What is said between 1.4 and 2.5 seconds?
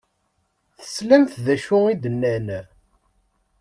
d acu i d-nnan?